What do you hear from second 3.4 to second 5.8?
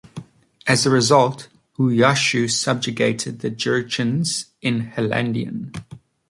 the Jurchens in Helandian.